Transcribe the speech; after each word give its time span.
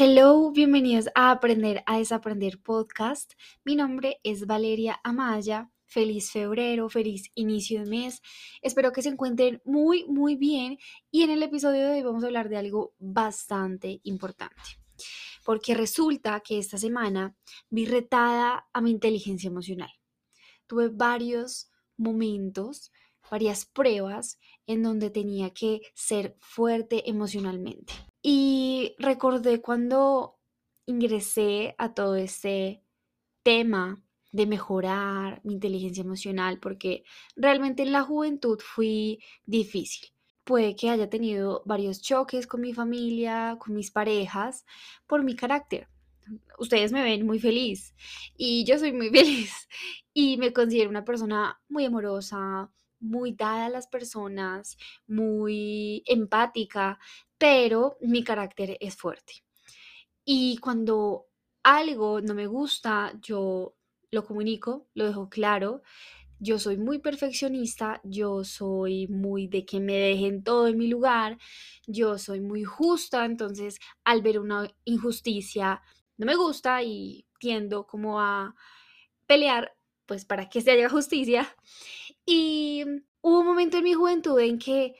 Hello, 0.00 0.52
bienvenidos 0.52 1.08
a 1.16 1.32
Aprender 1.32 1.82
a 1.84 1.98
Desaprender 1.98 2.62
podcast. 2.62 3.32
Mi 3.64 3.74
nombre 3.74 4.20
es 4.22 4.46
Valeria 4.46 5.00
Amaya. 5.02 5.72
Feliz 5.86 6.30
febrero, 6.30 6.88
feliz 6.88 7.32
inicio 7.34 7.80
de 7.82 7.90
mes. 7.90 8.22
Espero 8.62 8.92
que 8.92 9.02
se 9.02 9.08
encuentren 9.08 9.60
muy, 9.64 10.04
muy 10.06 10.36
bien. 10.36 10.78
Y 11.10 11.24
en 11.24 11.30
el 11.30 11.42
episodio 11.42 11.84
de 11.84 11.94
hoy 11.94 12.02
vamos 12.04 12.22
a 12.22 12.28
hablar 12.28 12.48
de 12.48 12.58
algo 12.58 12.94
bastante 13.00 14.00
importante. 14.04 14.62
Porque 15.44 15.74
resulta 15.74 16.38
que 16.46 16.60
esta 16.60 16.78
semana 16.78 17.36
vi 17.68 17.84
retada 17.84 18.68
a 18.72 18.80
mi 18.80 18.92
inteligencia 18.92 19.48
emocional. 19.48 19.90
Tuve 20.68 20.90
varios 20.90 21.72
momentos, 21.96 22.92
varias 23.28 23.66
pruebas 23.66 24.38
en 24.64 24.84
donde 24.84 25.10
tenía 25.10 25.50
que 25.50 25.80
ser 25.92 26.36
fuerte 26.38 27.10
emocionalmente. 27.10 27.94
Y 28.22 28.94
recordé 28.98 29.60
cuando 29.60 30.38
ingresé 30.86 31.74
a 31.78 31.94
todo 31.94 32.16
este 32.16 32.82
tema 33.42 34.02
de 34.32 34.46
mejorar 34.46 35.40
mi 35.44 35.54
inteligencia 35.54 36.02
emocional, 36.02 36.58
porque 36.60 37.04
realmente 37.36 37.82
en 37.82 37.92
la 37.92 38.02
juventud 38.02 38.58
fui 38.60 39.20
difícil. 39.46 40.08
Puede 40.44 40.76
que 40.76 40.90
haya 40.90 41.10
tenido 41.10 41.62
varios 41.66 42.00
choques 42.00 42.46
con 42.46 42.60
mi 42.60 42.72
familia, 42.72 43.56
con 43.58 43.74
mis 43.74 43.90
parejas, 43.90 44.64
por 45.06 45.22
mi 45.22 45.36
carácter. 45.36 45.88
Ustedes 46.58 46.92
me 46.92 47.02
ven 47.02 47.26
muy 47.26 47.38
feliz 47.38 47.94
y 48.36 48.64
yo 48.64 48.78
soy 48.78 48.92
muy 48.92 49.10
feliz 49.10 49.68
y 50.12 50.36
me 50.36 50.52
considero 50.52 50.90
una 50.90 51.04
persona 51.04 51.60
muy 51.68 51.84
amorosa, 51.84 52.70
muy 53.00 53.32
dada 53.32 53.66
a 53.66 53.70
las 53.70 53.86
personas, 53.86 54.76
muy 55.06 56.02
empática, 56.06 56.98
pero 57.38 57.96
mi 58.00 58.24
carácter 58.24 58.76
es 58.80 58.96
fuerte. 58.96 59.44
Y 60.24 60.58
cuando 60.58 61.26
algo 61.62 62.20
no 62.20 62.34
me 62.34 62.46
gusta, 62.46 63.12
yo 63.22 63.76
lo 64.10 64.24
comunico, 64.24 64.88
lo 64.94 65.06
dejo 65.06 65.28
claro. 65.28 65.82
Yo 66.40 66.58
soy 66.58 66.76
muy 66.76 66.98
perfeccionista, 66.98 68.00
yo 68.04 68.44
soy 68.44 69.08
muy 69.08 69.48
de 69.48 69.64
que 69.64 69.80
me 69.80 69.94
dejen 69.94 70.44
todo 70.44 70.68
en 70.68 70.78
mi 70.78 70.86
lugar, 70.86 71.38
yo 71.86 72.16
soy 72.18 72.40
muy 72.40 72.62
justa, 72.62 73.24
entonces 73.24 73.78
al 74.04 74.22
ver 74.22 74.38
una 74.38 74.70
injusticia 74.84 75.82
no 76.16 76.26
me 76.26 76.36
gusta 76.36 76.82
y 76.82 77.26
tiendo 77.40 77.86
como 77.86 78.20
a 78.20 78.54
pelear 79.26 79.74
pues 80.06 80.24
para 80.24 80.48
que 80.48 80.60
se 80.60 80.72
haya 80.72 80.88
justicia. 80.88 81.54
Y 82.24 82.84
hubo 83.20 83.40
un 83.40 83.46
momento 83.46 83.78
en 83.78 83.84
mi 83.84 83.94
juventud 83.94 84.38
en 84.40 84.58
que 84.58 84.94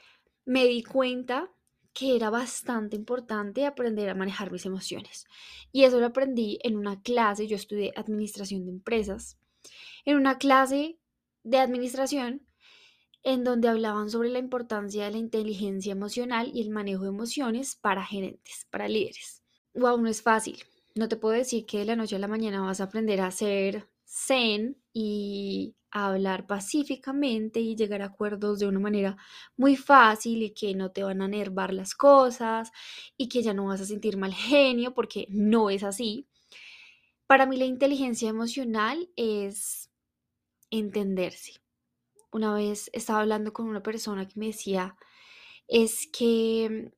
me 0.44 0.66
di 0.66 0.82
cuenta 0.82 1.50
que 1.98 2.14
era 2.14 2.30
bastante 2.30 2.94
importante 2.94 3.66
aprender 3.66 4.08
a 4.08 4.14
manejar 4.14 4.52
mis 4.52 4.64
emociones. 4.66 5.26
Y 5.72 5.82
eso 5.82 5.98
lo 5.98 6.06
aprendí 6.06 6.60
en 6.62 6.76
una 6.76 7.02
clase, 7.02 7.48
yo 7.48 7.56
estudié 7.56 7.92
administración 7.96 8.64
de 8.64 8.70
empresas, 8.70 9.36
en 10.04 10.16
una 10.16 10.38
clase 10.38 10.96
de 11.42 11.58
administración 11.58 12.46
en 13.24 13.42
donde 13.42 13.66
hablaban 13.66 14.10
sobre 14.10 14.28
la 14.28 14.38
importancia 14.38 15.06
de 15.06 15.10
la 15.10 15.18
inteligencia 15.18 15.90
emocional 15.90 16.52
y 16.54 16.62
el 16.62 16.70
manejo 16.70 17.02
de 17.02 17.08
emociones 17.08 17.74
para 17.74 18.04
gerentes, 18.04 18.68
para 18.70 18.86
líderes. 18.86 19.42
Wow, 19.74 20.00
no 20.00 20.08
es 20.08 20.22
fácil. 20.22 20.62
No 20.94 21.08
te 21.08 21.16
puedo 21.16 21.34
decir 21.34 21.66
que 21.66 21.78
de 21.78 21.84
la 21.84 21.96
noche 21.96 22.14
a 22.14 22.20
la 22.20 22.28
mañana 22.28 22.60
vas 22.60 22.80
a 22.80 22.84
aprender 22.84 23.20
a 23.20 23.32
ser 23.32 23.88
zen 24.06 24.80
y 25.00 25.76
hablar 25.92 26.48
pacíficamente 26.48 27.60
y 27.60 27.76
llegar 27.76 28.02
a 28.02 28.06
acuerdos 28.06 28.58
de 28.58 28.66
una 28.66 28.80
manera 28.80 29.16
muy 29.56 29.76
fácil 29.76 30.42
y 30.42 30.50
que 30.50 30.74
no 30.74 30.90
te 30.90 31.04
van 31.04 31.22
a 31.22 31.26
enervar 31.26 31.72
las 31.72 31.94
cosas 31.94 32.72
y 33.16 33.28
que 33.28 33.40
ya 33.40 33.54
no 33.54 33.66
vas 33.66 33.80
a 33.80 33.84
sentir 33.86 34.16
mal 34.16 34.34
genio 34.34 34.94
porque 34.94 35.28
no 35.30 35.70
es 35.70 35.84
así. 35.84 36.26
Para 37.28 37.46
mí 37.46 37.56
la 37.56 37.64
inteligencia 37.66 38.28
emocional 38.28 39.08
es 39.14 39.88
entenderse. 40.72 41.60
Una 42.32 42.52
vez 42.54 42.90
estaba 42.92 43.20
hablando 43.20 43.52
con 43.52 43.68
una 43.68 43.84
persona 43.84 44.26
que 44.26 44.40
me 44.40 44.46
decía, 44.46 44.96
es 45.68 46.08
que 46.12 46.90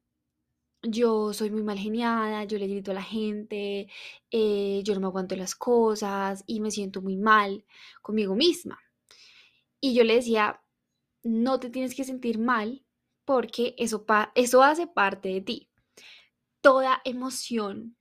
yo 0.83 1.33
soy 1.33 1.51
muy 1.51 1.63
mal 1.63 1.79
geniada, 1.79 2.45
yo 2.45 2.59
le 2.59 2.67
grito 2.67 2.91
a 2.91 2.95
la 2.95 3.03
gente, 3.03 3.89
eh, 4.31 4.81
yo 4.85 4.95
no 4.95 5.01
me 5.01 5.07
aguanto 5.07 5.37
las 5.37 5.55
cosas 5.55 6.43
y 6.47 6.61
me 6.61 6.71
siento 6.71 7.03
muy 7.03 7.17
mal 7.17 7.65
conmigo 8.03 8.35
misma. 8.35 8.79
Y 9.81 9.95
yo 9.95 10.05
le 10.05 10.15
decía, 10.17 10.63
no 11.23 11.61
te 11.61 11.71
tienes 11.71 11.95
que 11.95 12.05
sentir 12.05 12.39
mal 12.39 12.85
porque 13.25 13.75
eso, 13.79 14.05
eso 14.35 14.63
hace 14.63 14.87
parte 14.87 15.29
de 15.29 15.41
ti. 15.41 15.69
Toda 16.61 17.01
emoción, 17.05 17.97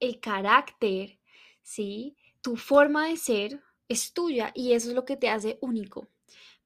el 0.00 0.20
carácter, 0.20 1.18
¿sí? 1.62 2.16
Tu 2.42 2.56
forma 2.56 3.08
de 3.08 3.16
ser 3.16 3.62
es 3.88 4.12
tuya 4.12 4.52
y 4.54 4.72
eso 4.72 4.88
es 4.88 4.94
lo 4.94 5.04
que 5.04 5.16
te 5.16 5.28
hace 5.28 5.58
único. 5.60 6.08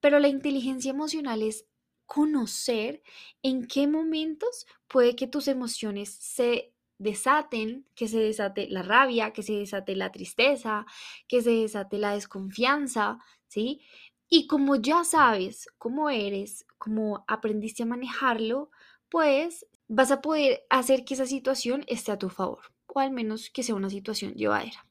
Pero 0.01 0.19
la 0.19 0.29
inteligencia 0.29 0.91
emocional 0.91 1.43
es 1.43 1.67
conocer 2.11 3.05
en 3.41 3.69
qué 3.69 3.87
momentos 3.87 4.67
puede 4.89 5.15
que 5.15 5.29
tus 5.29 5.47
emociones 5.47 6.13
se 6.13 6.73
desaten, 6.99 7.87
que 7.95 8.09
se 8.09 8.19
desate 8.19 8.67
la 8.69 8.83
rabia, 8.83 9.33
que 9.33 9.45
se 9.45 9.53
desate 9.53 9.95
la 9.95 10.11
tristeza, 10.11 10.87
que 11.29 11.41
se 11.41 11.51
desate 11.51 11.99
la 11.99 12.15
desconfianza, 12.15 13.21
¿sí? 13.47 13.83
Y 14.29 14.49
como 14.49 14.75
ya 14.75 15.05
sabes 15.05 15.69
cómo 15.79 16.11
eres, 16.11 16.67
cómo 16.79 17.25
aprendiste 17.29 17.85
a 17.85 17.87
manejarlo, 17.87 18.73
pues 19.09 19.69
vas 19.87 20.11
a 20.11 20.21
poder 20.21 20.65
hacer 20.69 21.05
que 21.05 21.15
esa 21.15 21.27
situación 21.27 21.85
esté 21.87 22.11
a 22.11 22.19
tu 22.19 22.29
favor, 22.29 22.73
o 22.89 22.99
al 22.99 23.13
menos 23.13 23.51
que 23.51 23.63
sea 23.63 23.77
una 23.77 23.89
situación 23.89 24.35
llevadera. 24.35 24.85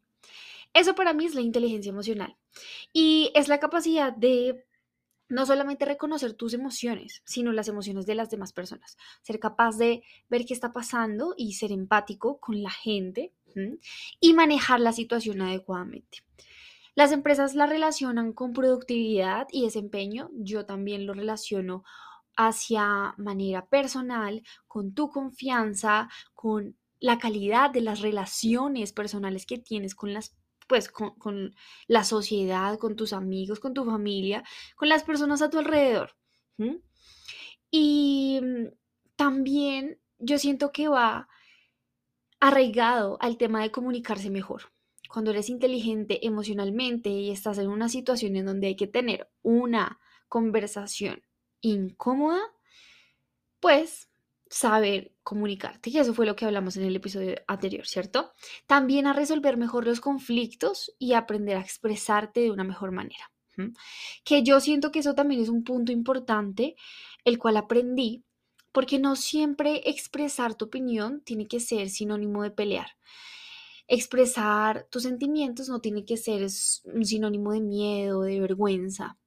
Eso 0.73 0.95
para 0.95 1.13
mí 1.13 1.25
es 1.25 1.35
la 1.35 1.41
inteligencia 1.41 1.89
emocional 1.89 2.37
y 2.93 3.29
es 3.35 3.49
la 3.49 3.59
capacidad 3.59 4.13
de 4.13 4.63
no 5.29 5.45
solamente 5.45 5.85
reconocer 5.85 6.33
tus 6.33 6.53
emociones, 6.53 7.21
sino 7.23 7.51
las 7.51 7.67
emociones 7.67 8.05
de 8.05 8.15
las 8.15 8.29
demás 8.29 8.51
personas. 8.51 8.97
Ser 9.21 9.39
capaz 9.39 9.77
de 9.77 10.03
ver 10.27 10.45
qué 10.45 10.53
está 10.53 10.73
pasando 10.73 11.35
y 11.37 11.53
ser 11.53 11.71
empático 11.71 12.39
con 12.39 12.61
la 12.61 12.71
gente 12.71 13.31
y 14.19 14.33
manejar 14.33 14.79
la 14.79 14.91
situación 14.91 15.41
adecuadamente. 15.41 16.23
Las 16.95 17.11
empresas 17.11 17.55
la 17.55 17.65
relacionan 17.65 18.33
con 18.33 18.53
productividad 18.53 19.47
y 19.51 19.63
desempeño. 19.63 20.29
Yo 20.33 20.65
también 20.65 21.05
lo 21.05 21.13
relaciono 21.13 21.83
hacia 22.35 23.13
manera 23.17 23.67
personal, 23.67 24.43
con 24.67 24.93
tu 24.93 25.09
confianza, 25.09 26.09
con 26.33 26.75
la 26.99 27.17
calidad 27.17 27.69
de 27.69 27.81
las 27.81 28.01
relaciones 28.01 28.91
personales 28.91 29.45
que 29.45 29.57
tienes 29.57 29.95
con 29.95 30.13
las 30.13 30.35
pues 30.69 30.87
con, 30.87 31.55
la 31.87 32.03
sociedad, 32.03 32.77
con 32.77 32.95
tus 32.95 33.11
amigos, 33.11 33.59
con 33.59 33.73
tu 33.73 33.83
familia, 33.83 34.43
con 34.75 34.87
las 34.87 35.03
personas 35.03 35.41
a 35.41 35.49
tu 35.49 35.57
alrededor. 35.57 36.15
Y 37.71 38.39
mm, 38.41 38.67
también 39.15 39.99
yo 40.19 40.37
siento 40.37 40.71
que 40.71 40.87
va 40.87 41.27
arraigado 42.39 43.17
al 43.19 43.37
tema 43.37 43.63
de 43.63 43.71
comunicarse 43.71 44.29
mejor. 44.29 44.71
Cuando 45.09 45.31
eres 45.31 45.49
inteligente 45.49 46.25
emocionalmente 46.27 47.09
y 47.09 47.31
estás 47.31 47.57
en 47.57 47.69
una 47.69 47.89
situación 47.89 48.35
en 48.35 48.45
donde 48.45 48.67
hay 48.67 48.75
que 48.75 48.85
tener 48.85 49.27
una 49.41 49.99
conversación 50.27 51.23
incómoda, 51.61 52.41
pues 53.59 54.08
saber 54.49 55.13
comunicarte. 55.23 55.89
Y 55.89 55.97
eso 55.99 56.13
fue 56.13 56.25
lo 56.25 56.35
que 56.35 56.45
hablamos 56.45 56.75
en 56.75 56.83
el 56.83 56.95
episodio 56.95 57.35
anterior, 57.47 57.85
¿cierto? 57.85 58.33
También 58.65 59.05
a 59.05 59.13
resolver 59.13 59.57
mejor 59.57 59.85
los 59.85 60.01
conflictos 60.01 60.93
y 60.97 61.13
aprender 61.13 61.57
a 61.57 61.61
expresarte 61.61 62.41
de 62.41 62.51
una 62.51 62.63
mejor 62.63 62.91
manera. 62.91 63.31
Que 64.23 64.41
yo 64.41 64.61
siento 64.61 64.89
que 64.89 64.99
eso 64.99 65.15
también 65.15 65.41
es 65.41 65.49
un 65.49 65.65
punto 65.65 65.91
importante, 65.91 66.77
el 67.25 67.37
cual 67.37 67.57
aprendí, 67.57 68.23
porque 68.71 68.99
no 68.99 69.17
siempre 69.17 69.81
expresar 69.89 70.55
tu 70.55 70.65
opinión 70.65 71.21
tiene 71.25 71.45
que 71.45 71.59
ser 71.59 71.89
sinónimo 71.89 72.43
de 72.43 72.51
pelear. 72.51 72.87
Expresar 73.87 74.87
tus 74.89 75.03
sentimientos 75.03 75.67
no 75.67 75.81
tiene 75.81 76.05
que 76.05 76.15
ser 76.15 76.47
un 76.85 77.05
sinónimo 77.05 77.51
de 77.51 77.59
miedo, 77.59 78.21
de 78.21 78.39
vergüenza. 78.39 79.17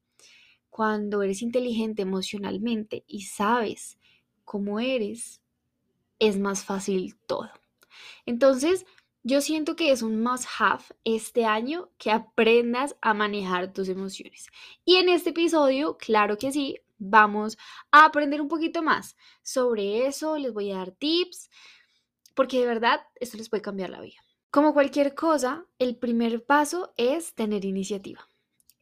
Cuando 0.70 1.22
eres 1.22 1.42
inteligente 1.42 2.00
emocionalmente 2.00 3.04
y 3.06 3.22
sabes 3.22 3.98
como 4.44 4.80
eres, 4.80 5.40
es 6.18 6.38
más 6.38 6.64
fácil 6.64 7.16
todo. 7.26 7.50
Entonces, 8.26 8.86
yo 9.24 9.40
siento 9.40 9.76
que 9.76 9.92
es 9.92 10.02
un 10.02 10.20
must 10.22 10.46
have 10.58 10.84
este 11.04 11.44
año 11.44 11.90
que 11.98 12.10
aprendas 12.10 12.96
a 13.00 13.14
manejar 13.14 13.72
tus 13.72 13.88
emociones. 13.88 14.48
Y 14.84 14.96
en 14.96 15.08
este 15.08 15.30
episodio, 15.30 15.96
claro 15.96 16.38
que 16.38 16.50
sí, 16.50 16.78
vamos 16.98 17.58
a 17.90 18.04
aprender 18.04 18.40
un 18.40 18.48
poquito 18.48 18.82
más 18.82 19.16
sobre 19.42 20.06
eso, 20.06 20.36
les 20.38 20.52
voy 20.52 20.70
a 20.70 20.78
dar 20.78 20.92
tips, 20.92 21.50
porque 22.34 22.60
de 22.60 22.66
verdad 22.66 23.00
esto 23.20 23.36
les 23.36 23.48
puede 23.48 23.62
cambiar 23.62 23.90
la 23.90 24.00
vida. 24.00 24.20
Como 24.50 24.74
cualquier 24.74 25.14
cosa, 25.14 25.66
el 25.78 25.96
primer 25.96 26.44
paso 26.44 26.92
es 26.96 27.34
tener 27.34 27.64
iniciativa. 27.64 28.28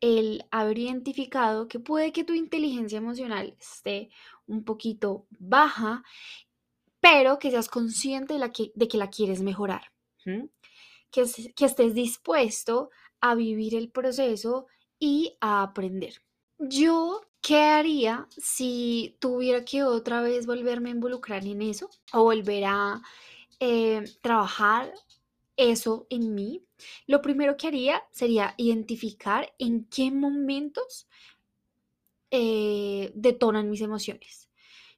El 0.00 0.44
haber 0.50 0.78
identificado 0.78 1.68
que 1.68 1.78
puede 1.78 2.12
que 2.12 2.24
tu 2.24 2.32
inteligencia 2.32 2.98
emocional 2.98 3.54
esté 3.60 4.10
un 4.46 4.64
poquito 4.64 5.26
baja, 5.38 6.02
pero 7.00 7.38
que 7.38 7.50
seas 7.50 7.68
consciente 7.68 8.34
de, 8.34 8.40
la 8.40 8.52
que, 8.52 8.72
de 8.74 8.88
que 8.88 8.98
la 8.98 9.10
quieres 9.10 9.42
mejorar. 9.42 9.92
Que, 10.24 11.24
que 11.56 11.64
estés 11.64 11.94
dispuesto 11.94 12.90
a 13.20 13.34
vivir 13.34 13.74
el 13.74 13.90
proceso 13.90 14.66
y 14.98 15.36
a 15.40 15.62
aprender. 15.62 16.22
Yo, 16.58 17.22
¿qué 17.40 17.58
haría 17.62 18.28
si 18.36 19.16
tuviera 19.18 19.64
que 19.64 19.82
otra 19.82 20.20
vez 20.20 20.46
volverme 20.46 20.90
a 20.90 20.94
involucrar 20.94 21.46
en 21.46 21.62
eso 21.62 21.88
o 22.12 22.24
volver 22.24 22.64
a 22.66 23.02
eh, 23.60 24.04
trabajar 24.20 24.92
eso 25.56 26.06
en 26.10 26.34
mí? 26.34 26.62
Lo 27.06 27.22
primero 27.22 27.56
que 27.56 27.68
haría 27.68 28.02
sería 28.10 28.54
identificar 28.56 29.52
en 29.58 29.86
qué 29.86 30.10
momentos 30.10 31.08
eh, 32.30 33.10
detonan 33.14 33.70
mis 33.70 33.80
emociones. 33.80 34.50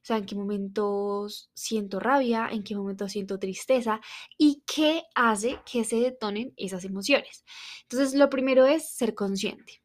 O 0.03 0.05
sea, 0.05 0.17
en 0.17 0.25
qué 0.25 0.35
momentos 0.35 1.49
siento 1.53 1.99
rabia, 1.99 2.49
en 2.51 2.63
qué 2.63 2.75
momentos 2.75 3.13
siento 3.13 3.39
tristeza 3.39 4.01
y 4.37 4.61
qué 4.67 5.03
hace 5.15 5.59
que 5.71 5.85
se 5.85 5.95
detonen 5.95 6.53
esas 6.57 6.83
emociones. 6.83 7.45
Entonces, 7.83 8.13
lo 8.13 8.29
primero 8.29 8.65
es 8.65 8.89
ser 8.89 9.15
consciente. 9.15 9.81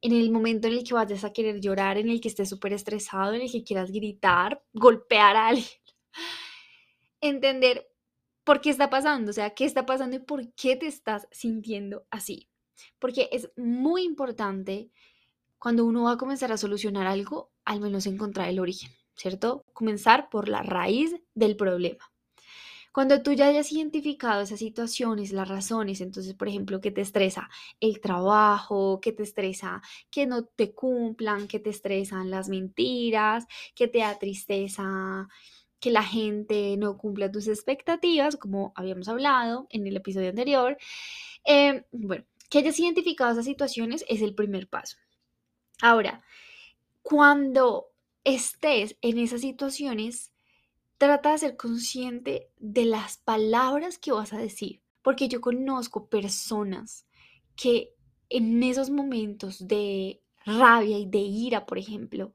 En 0.00 0.12
el 0.12 0.30
momento 0.30 0.66
en 0.66 0.74
el 0.74 0.84
que 0.84 0.94
vayas 0.94 1.24
a 1.24 1.32
querer 1.34 1.60
llorar, 1.60 1.98
en 1.98 2.08
el 2.08 2.22
que 2.22 2.28
estés 2.28 2.48
súper 2.48 2.72
estresado, 2.72 3.34
en 3.34 3.42
el 3.42 3.52
que 3.52 3.62
quieras 3.62 3.90
gritar, 3.90 4.64
golpear 4.72 5.36
a 5.36 5.48
alguien, 5.48 5.68
entender 7.20 7.89
por 8.44 8.60
qué 8.60 8.70
está 8.70 8.90
pasando, 8.90 9.30
o 9.30 9.34
sea, 9.34 9.50
qué 9.50 9.64
está 9.64 9.86
pasando 9.86 10.16
y 10.16 10.20
por 10.20 10.52
qué 10.54 10.76
te 10.76 10.86
estás 10.86 11.28
sintiendo 11.30 12.06
así. 12.10 12.48
Porque 12.98 13.28
es 13.32 13.50
muy 13.56 14.02
importante 14.04 14.90
cuando 15.58 15.84
uno 15.84 16.04
va 16.04 16.12
a 16.12 16.18
comenzar 16.18 16.52
a 16.52 16.56
solucionar 16.56 17.06
algo, 17.06 17.50
al 17.64 17.80
menos 17.80 18.06
encontrar 18.06 18.48
el 18.48 18.60
origen. 18.60 18.90
¿cierto? 19.20 19.64
Comenzar 19.72 20.30
por 20.30 20.48
la 20.48 20.62
raíz 20.62 21.14
del 21.34 21.56
problema. 21.56 22.10
Cuando 22.92 23.22
tú 23.22 23.32
ya 23.32 23.46
hayas 23.46 23.70
identificado 23.70 24.40
esas 24.42 24.58
situaciones, 24.58 25.30
las 25.30 25.48
razones, 25.48 26.00
entonces, 26.00 26.34
por 26.34 26.48
ejemplo, 26.48 26.80
que 26.80 26.90
te 26.90 27.02
estresa 27.02 27.48
el 27.78 28.00
trabajo, 28.00 29.00
que 29.00 29.12
te 29.12 29.22
estresa 29.22 29.80
que 30.10 30.26
no 30.26 30.44
te 30.44 30.74
cumplan, 30.74 31.46
que 31.46 31.60
te 31.60 31.70
estresan 31.70 32.30
las 32.30 32.48
mentiras, 32.48 33.46
que 33.76 33.86
te 33.86 33.98
da 33.98 34.18
tristeza 34.18 35.28
que 35.80 35.90
la 35.90 36.02
gente 36.02 36.76
no 36.76 36.98
cumpla 36.98 37.32
tus 37.32 37.48
expectativas, 37.48 38.36
como 38.36 38.72
habíamos 38.76 39.08
hablado 39.08 39.66
en 39.70 39.86
el 39.86 39.96
episodio 39.96 40.28
anterior. 40.28 40.76
Em, 41.44 41.82
bueno, 41.90 42.24
que 42.50 42.58
hayas 42.58 42.78
identificado 42.78 43.32
esas 43.32 43.46
situaciones 43.46 44.04
es 44.08 44.22
el 44.22 44.34
primer 44.34 44.68
paso. 44.68 44.98
Ahora, 45.80 46.22
cuando 47.02 47.86
estés 48.24 48.96
en 49.00 49.18
esas 49.18 49.40
situaciones, 49.40 50.32
trata 50.98 51.32
de 51.32 51.38
ser 51.38 51.56
consciente 51.56 52.50
de 52.58 52.84
las 52.84 53.16
palabras 53.16 53.96
que 53.96 54.12
vas 54.12 54.32
a 54.34 54.38
decir, 54.38 54.82
porque 55.02 55.28
yo 55.28 55.40
conozco 55.40 56.08
personas 56.08 57.06
que 57.56 57.94
en 58.28 58.62
esos 58.62 58.90
momentos 58.90 59.66
de 59.66 60.20
rabia 60.44 60.98
y 60.98 61.06
de 61.06 61.18
ira, 61.18 61.64
por 61.66 61.78
ejemplo, 61.78 62.34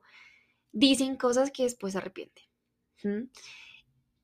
dicen 0.72 1.16
cosas 1.16 1.52
que 1.52 1.64
después 1.64 1.94
se 1.94 2.00
arrepienten. 2.00 2.45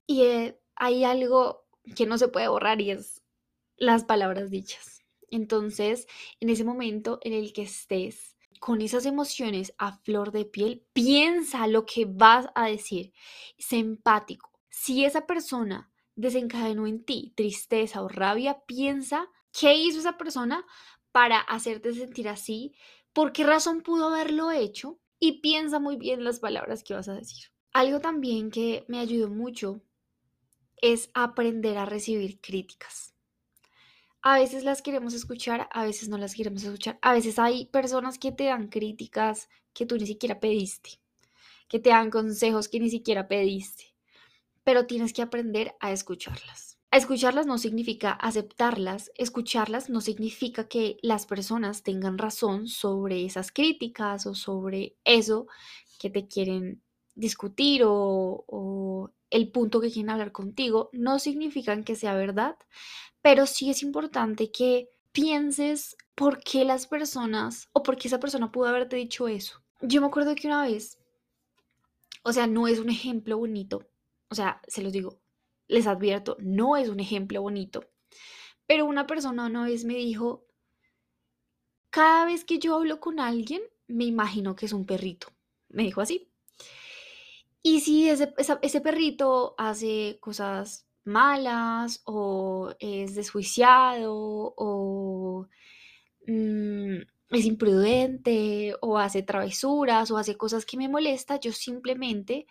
Y 0.08 0.24
eh, 0.24 0.60
hay 0.76 1.04
algo 1.04 1.66
que 1.96 2.06
no 2.06 2.18
se 2.18 2.28
puede 2.28 2.48
borrar 2.48 2.82
y 2.82 2.92
es 2.92 3.22
las 3.78 4.04
palabras 4.04 4.50
dichas. 4.50 5.04
Entonces, 5.30 6.08
en 6.40 6.50
ese 6.50 6.64
momento 6.64 7.20
en 7.22 7.34
el 7.34 7.54
que 7.54 7.64
estés 7.64 8.36
con 8.60 8.82
esas 8.82 9.06
emociones 9.06 9.74
a 9.78 9.98
flor 9.98 10.32
de 10.32 10.46
piel, 10.46 10.86
piensa 10.94 11.66
lo 11.68 11.86
que 11.86 12.06
vas 12.06 12.48
a 12.54 12.68
decir. 12.68 13.12
Sé. 13.58 13.86
Si 14.70 15.04
esa 15.04 15.26
persona 15.26 15.92
desencadenó 16.16 16.86
en 16.86 17.04
ti 17.04 17.34
tristeza 17.36 18.04
o 18.04 18.08
rabia, 18.08 18.62
piensa 18.68 19.28
qué 19.52 19.76
hizo 19.76 20.00
esa 20.00 20.18
persona 20.18 20.66
para 21.12 21.40
hacerte 21.40 21.94
sentir 21.94 22.30
así, 22.30 22.76
por 23.14 23.34
qué 23.34 23.44
razón 23.44 23.82
pudo 23.82 24.08
haberlo 24.08 24.52
hecho 24.52 25.00
y 25.20 25.42
piensa 25.42 25.80
muy 25.80 25.98
bien 25.98 26.24
las 26.24 26.40
palabras 26.40 26.84
que 26.84 26.94
vas 26.94 27.10
a 27.10 27.16
decir. 27.16 27.52
Algo 27.74 28.02
también 28.02 28.52
que 28.52 28.84
me 28.90 29.00
ayudó 29.00 29.30
mucho 29.30 29.82
es 30.82 31.10
aprender 31.14 31.78
a 31.78 31.86
recibir 31.86 32.42
críticas. 32.42 33.14
A 34.22 34.38
veces 34.38 34.64
las 34.64 34.82
queremos 34.82 35.14
escuchar, 35.14 35.70
a 35.72 35.84
veces 35.86 36.10
no 36.10 36.18
las 36.18 36.36
queremos 36.36 36.64
escuchar. 36.64 37.00
A 37.02 37.14
veces 37.14 37.40
hay 37.40 37.66
personas 37.68 38.20
que 38.20 38.32
te 38.32 38.46
dan 38.46 38.68
críticas 38.68 39.50
que 39.74 39.86
tú 39.86 39.96
ni 39.96 40.06
siquiera 40.06 40.40
pediste, 40.40 41.00
que 41.70 41.80
te 41.80 41.92
dan 41.92 42.12
consejos 42.12 42.68
que 42.68 42.80
ni 42.80 42.90
siquiera 42.90 43.28
pediste, 43.28 43.96
pero 44.64 44.86
tienes 44.86 45.14
que 45.14 45.22
aprender 45.22 45.76
a 45.80 45.92
escucharlas. 45.92 46.78
A 46.92 46.98
escucharlas 46.98 47.46
no 47.46 47.58
significa 47.58 48.12
aceptarlas, 48.12 49.12
escucharlas 49.16 49.90
no 49.90 50.02
significa 50.02 50.68
que 50.68 50.98
las 51.02 51.26
personas 51.26 51.84
tengan 51.84 52.18
razón 52.18 52.68
sobre 52.68 53.24
esas 53.24 53.54
críticas 53.54 54.26
o 54.26 54.36
sobre 54.36 54.98
eso 55.06 55.48
que 56.00 56.10
te 56.10 56.28
quieren 56.28 56.82
discutir 57.16 57.84
o, 57.86 59.12
el 59.30 59.52
punto 59.52 59.80
que 59.80 59.92
quieren 59.92 60.10
hablar 60.10 60.32
contigo, 60.34 60.90
no 60.92 61.18
significan 61.18 61.86
que 61.86 61.96
sea 61.96 62.14
verdad, 62.16 62.58
pero 63.22 63.46
sí 63.46 63.70
es 63.70 63.82
importante 63.82 64.52
que 64.52 64.90
pienses 65.14 65.96
por 66.16 66.44
qué 66.44 66.66
las 66.66 66.86
personas 66.86 67.70
o 67.72 67.82
por 67.82 67.96
qué 67.96 68.10
esa 68.10 68.20
persona 68.20 68.52
pudo 68.52 68.68
haberte 68.68 68.98
dicho 68.98 69.30
eso. 69.30 69.64
Yo 69.82 70.02
me 70.02 70.08
acuerdo 70.08 70.36
que 70.36 70.48
una 70.48 70.64
vez, 70.64 71.00
o 72.24 72.34
sea, 72.34 72.46
no 72.46 72.68
es 72.68 72.80
un 72.80 72.90
ejemplo 72.90 73.38
bonito, 73.38 73.88
o 74.30 74.36
sea, 74.36 74.62
se 74.68 74.82
los 74.82 74.92
digo, 74.92 75.22
les 75.68 75.88
advierto, 75.88 76.36
no 76.40 76.76
es 76.76 76.90
un 76.90 77.00
ejemplo 77.00 77.42
bonito, 77.42 77.90
pero 78.68 78.86
una 78.86 79.08
persona 79.08 79.46
una 79.46 79.66
vez 79.66 79.86
me 79.86 79.96
dijo, 79.96 80.46
cada 81.90 82.26
vez 82.26 82.46
que 82.46 82.58
yo 82.58 82.76
hablo 82.76 83.00
con 83.00 83.20
alguien, 83.20 83.62
me 83.88 84.06
imagino 84.06 84.56
que 84.56 84.66
es 84.66 84.74
un 84.74 84.86
perrito. 84.86 85.28
Me 85.68 85.84
dijo 85.84 86.00
así. 86.02 86.31
Y 87.64 87.82
si 87.82 88.10
ese, 88.10 88.34
ese 88.62 88.82
perrito 88.82 89.54
hace 89.58 90.18
cosas 90.20 90.88
malas 91.04 92.02
o 92.06 92.74
es 92.80 93.16
desjuiciado 93.16 94.14
o 94.16 95.48
mm, 96.28 96.96
es 97.30 97.46
imprudente 97.46 98.76
o 98.82 98.98
hace 98.98 99.24
travesuras 99.24 100.12
o 100.12 100.18
hace 100.18 100.38
cosas 100.38 100.66
que 100.66 100.78
me 100.78 100.90
molesta, 100.90 101.40
yo 101.40 101.52
simplemente 101.52 102.48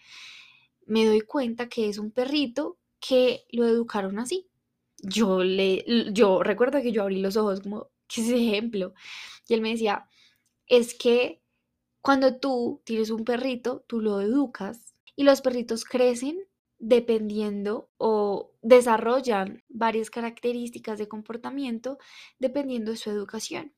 me 0.87 1.07
doy 1.07 1.21
cuenta 1.23 1.69
que 1.69 1.89
es 1.89 1.99
un 1.99 2.11
perrito 2.13 2.79
que 3.01 3.45
lo 3.51 3.67
educaron 3.67 4.19
así. 4.19 4.49
Yo 4.99 5.43
le 5.45 5.85
yo 6.13 6.43
recuerdo 6.43 6.83
que 6.83 6.93
yo 6.93 7.03
abrí 7.03 7.21
los 7.21 7.37
ojos 7.37 7.61
como 7.63 7.89
¿qué 8.09 8.21
es 8.23 8.29
ese 8.29 8.37
ejemplo? 8.49 8.95
Y 9.49 9.55
él 9.55 9.61
me 9.63 9.71
decía, 9.71 10.09
es 10.67 10.95
que 10.95 11.43
cuando 12.03 12.39
tú 12.39 12.83
tienes 12.85 13.11
un 13.11 13.25
perrito, 13.25 13.85
tú 13.87 14.01
lo 14.01 14.21
educas 14.21 14.90
y 15.17 15.25
los 15.25 15.41
perritos 15.41 15.85
crecen 15.85 16.39
dependiendo 16.79 17.91
o 17.99 18.53
desarrollan 18.63 19.63
varias 19.69 20.11
características 20.11 20.99
de 20.99 21.09
comportamiento 21.09 21.99
dependiendo 22.39 22.91
de 22.91 22.97
su 22.97 23.11
educación. 23.11 23.75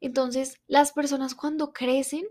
Entonces, 0.00 0.60
las 0.66 0.92
personas 0.92 1.34
cuando 1.34 1.72
crecen, 1.72 2.26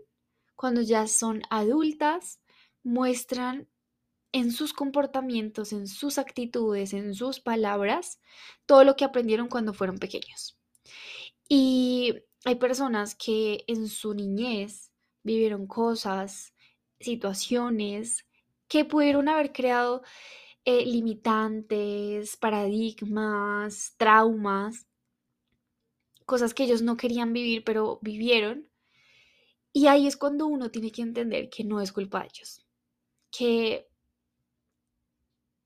cuando 0.56 0.82
ya 0.82 1.06
son 1.06 1.42
adultas, 1.48 2.40
muestran 2.82 3.68
en 4.32 4.52
sus 4.52 4.72
comportamientos, 4.72 5.72
en 5.72 5.86
sus 5.86 6.18
actitudes, 6.18 6.92
en 6.92 7.14
sus 7.14 7.40
palabras, 7.40 8.20
todo 8.66 8.84
lo 8.84 8.96
que 8.96 9.04
aprendieron 9.04 9.48
cuando 9.48 9.72
fueron 9.72 9.98
pequeños. 9.98 10.58
Y 11.48 12.14
hay 12.44 12.56
personas 12.56 13.14
que 13.14 13.64
en 13.66 13.88
su 13.88 14.14
niñez 14.14 14.92
vivieron 15.22 15.66
cosas, 15.66 16.54
situaciones, 17.00 18.26
que 18.70 18.84
pudieron 18.86 19.28
haber 19.28 19.52
creado 19.52 20.02
eh, 20.64 20.86
limitantes, 20.86 22.36
paradigmas, 22.36 23.94
traumas, 23.98 24.86
cosas 26.24 26.54
que 26.54 26.64
ellos 26.64 26.80
no 26.80 26.96
querían 26.96 27.32
vivir, 27.32 27.64
pero 27.64 27.98
vivieron. 28.00 28.68
Y 29.72 29.88
ahí 29.88 30.06
es 30.06 30.16
cuando 30.16 30.46
uno 30.46 30.70
tiene 30.70 30.92
que 30.92 31.02
entender 31.02 31.50
que 31.50 31.64
no 31.64 31.80
es 31.80 31.92
culpa 31.92 32.20
de 32.20 32.28
ellos, 32.28 32.64
que 33.32 33.88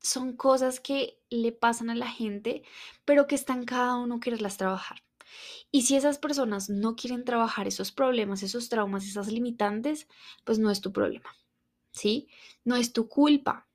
son 0.00 0.34
cosas 0.34 0.80
que 0.80 1.20
le 1.28 1.52
pasan 1.52 1.90
a 1.90 1.94
la 1.94 2.08
gente, 2.08 2.62
pero 3.04 3.26
que 3.26 3.34
están 3.34 3.66
cada 3.66 3.96
uno 3.96 4.18
quererlas 4.18 4.56
trabajar. 4.56 5.02
Y 5.70 5.82
si 5.82 5.96
esas 5.96 6.18
personas 6.18 6.70
no 6.70 6.96
quieren 6.96 7.25
trabajar 7.25 7.66
esos 7.66 7.92
problemas, 7.92 8.42
esos 8.42 8.70
traumas, 8.70 9.04
esas 9.04 9.28
limitantes, 9.30 10.08
pues 10.44 10.58
no 10.58 10.70
es 10.70 10.80
tu 10.80 10.92
problema. 10.92 11.30
¿Sí? 11.94 12.28
No 12.64 12.76
es 12.76 12.92
tu 12.92 13.08
culpa. 13.08 13.68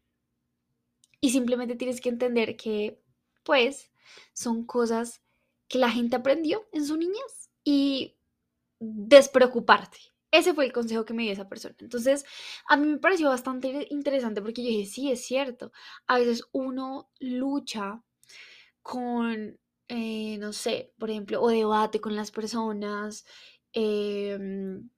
Y 1.21 1.31
simplemente 1.31 1.75
tienes 1.75 2.01
que 2.01 2.09
entender 2.09 2.55
que, 2.55 3.01
pues, 3.43 3.91
son 4.33 4.65
cosas 4.65 5.21
que 5.67 5.77
la 5.79 5.89
gente 5.91 6.15
aprendió 6.15 6.67
en 6.71 6.85
su 6.85 6.97
niñez 6.97 7.49
y 7.63 8.17
despreocuparte. 8.79 9.97
Ese 10.31 10.53
fue 10.53 10.65
el 10.65 10.73
consejo 10.73 11.05
que 11.05 11.13
me 11.13 11.23
dio 11.23 11.33
esa 11.33 11.49
persona. 11.49 11.75
Entonces, 11.79 12.25
a 12.67 12.77
mí 12.77 12.87
me 12.87 12.99
pareció 12.99 13.29
bastante 13.29 13.87
interesante 13.91 14.41
porque 14.41 14.63
yo 14.63 14.69
dije, 14.69 14.85
sí, 14.91 15.11
es 15.11 15.25
cierto. 15.25 15.71
A 16.07 16.19
veces 16.19 16.43
uno 16.53 17.09
lucha 17.19 18.03
con, 18.81 19.59
eh, 19.89 20.37
no 20.39 20.53
sé, 20.53 20.93
por 20.99 21.09
ejemplo, 21.11 21.41
o 21.41 21.49
debate 21.49 22.01
con 22.01 22.15
las 22.15 22.31
personas, 22.31 23.25
em, 23.73 24.89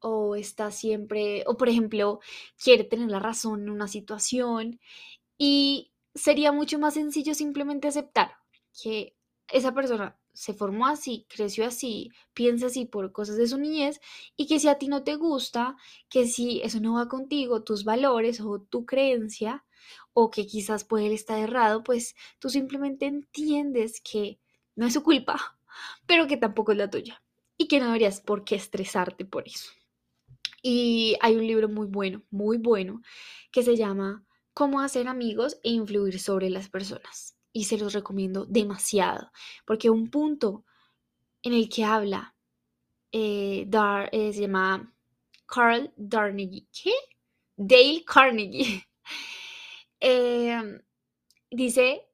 o 0.00 0.36
está 0.36 0.70
siempre, 0.70 1.44
o 1.46 1.56
por 1.56 1.68
ejemplo, 1.68 2.20
quiere 2.62 2.84
tener 2.84 3.10
la 3.10 3.18
razón 3.20 3.62
en 3.62 3.70
una 3.70 3.88
situación 3.88 4.80
y 5.38 5.92
sería 6.14 6.52
mucho 6.52 6.78
más 6.78 6.94
sencillo 6.94 7.34
simplemente 7.34 7.88
aceptar 7.88 8.32
que 8.82 9.16
esa 9.52 9.72
persona 9.74 10.18
se 10.32 10.54
formó 10.54 10.86
así, 10.86 11.26
creció 11.28 11.66
así, 11.66 12.10
piensa 12.34 12.66
así 12.66 12.84
por 12.86 13.12
cosas 13.12 13.36
de 13.36 13.48
su 13.48 13.58
niñez 13.58 14.00
y 14.36 14.46
que 14.46 14.60
si 14.60 14.68
a 14.68 14.78
ti 14.78 14.88
no 14.88 15.02
te 15.04 15.16
gusta, 15.16 15.76
que 16.08 16.26
si 16.26 16.60
eso 16.62 16.80
no 16.80 16.94
va 16.94 17.08
contigo, 17.08 17.64
tus 17.64 17.84
valores 17.84 18.40
o 18.40 18.60
tu 18.60 18.86
creencia, 18.86 19.64
o 20.12 20.30
que 20.30 20.46
quizás 20.46 20.84
puede 20.84 21.12
estar 21.14 21.38
errado, 21.38 21.82
pues 21.82 22.14
tú 22.38 22.50
simplemente 22.50 23.06
entiendes 23.06 24.00
que 24.00 24.38
no 24.76 24.86
es 24.86 24.94
su 24.94 25.02
culpa, 25.02 25.58
pero 26.06 26.26
que 26.26 26.36
tampoco 26.36 26.72
es 26.72 26.78
la 26.78 26.90
tuya 26.90 27.22
y 27.56 27.68
que 27.68 27.80
no 27.80 27.86
deberías 27.86 28.20
por 28.20 28.44
qué 28.44 28.56
estresarte 28.56 29.24
por 29.24 29.46
eso. 29.48 29.70
Y 30.62 31.16
hay 31.20 31.36
un 31.36 31.46
libro 31.46 31.68
muy 31.68 31.86
bueno, 31.86 32.22
muy 32.30 32.58
bueno, 32.58 33.02
que 33.52 33.62
se 33.62 33.76
llama 33.76 34.24
Cómo 34.54 34.80
hacer 34.80 35.08
amigos 35.08 35.58
e 35.62 35.70
influir 35.70 36.18
sobre 36.20 36.50
las 36.50 36.68
personas 36.68 37.36
y 37.52 37.64
se 37.64 37.78
los 37.78 37.92
recomiendo 37.92 38.44
demasiado, 38.46 39.30
porque 39.64 39.90
un 39.90 40.10
punto 40.10 40.64
en 41.42 41.54
el 41.54 41.68
que 41.68 41.84
habla 41.84 42.34
eh, 43.12 43.68
eh, 44.12 44.32
se 44.32 44.40
llama 44.40 44.92
Carl 45.46 45.92
Darnegie, 45.96 46.66
¿qué? 46.72 46.92
Dale 47.56 48.04
Carnegie. 48.04 48.84
Em, 50.00 50.80
dice 51.50 52.06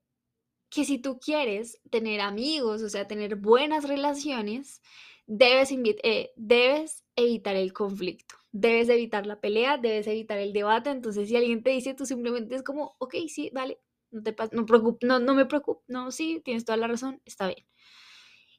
que 0.71 0.85
si 0.87 0.99
tú 0.99 1.19
quieres 1.19 1.81
tener 1.91 2.21
amigos, 2.23 2.83
o 2.83 2.89
sea, 2.89 3.07
tener 3.07 3.37
buenas 3.37 3.87
relaciones, 3.87 4.81
debes, 5.26 5.71
eh, 5.73 6.33
debes 6.37 7.04
evitar 7.16 7.57
el 7.57 7.73
conflicto, 7.73 8.35
debes 8.52 8.88
evitar 8.88 9.26
la 9.26 9.40
pelea, 9.40 9.78
debes 9.78 10.07
evitar 10.07 10.38
el 10.38 10.52
debate. 10.52 10.90
Entonces, 10.90 11.28
si 11.28 11.37
alguien 11.37 11.62
te 11.62 11.71
dice, 11.71 11.95
tú 11.95 12.07
simplemente 12.07 12.54
es 12.54 12.62
como, 12.62 12.97
ok, 12.99 13.14
sí, 13.28 13.50
dale, 13.52 13.81
no, 14.11 14.23
te, 14.23 14.35
no, 14.52 14.66
no, 15.02 15.19
no 15.19 15.35
me 15.35 15.47
preocupo, 15.47 15.83
no, 15.88 16.11
sí, 16.11 16.40
tienes 16.45 16.64
toda 16.64 16.76
la 16.76 16.88
razón, 16.88 17.21
está 17.25 17.49
bien. 17.49 17.66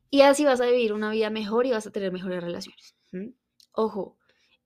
Y 0.10 0.22
así 0.22 0.46
vas 0.46 0.62
a 0.62 0.66
vivir 0.66 0.94
una 0.94 1.12
vida 1.12 1.30
mejor 1.30 1.66
y 1.66 1.72
vas 1.72 1.88
a 1.88 1.92
tener 1.92 2.12
mejores 2.12 2.44
relaciones. 2.44 2.96
Ojo, 3.72 4.18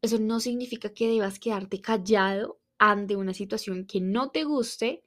eso 0.02 0.18
no 0.20 0.40
significa 0.40 0.94
que 0.94 1.08
debas 1.08 1.40
quedarte 1.40 1.82
callado 1.82 2.60
ante 2.78 3.16
una 3.16 3.34
situación 3.34 3.86
que 3.86 4.00
no 4.00 4.32
te 4.32 4.44
guste, 4.44 5.04